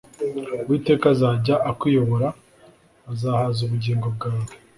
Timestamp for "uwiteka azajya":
0.63-1.55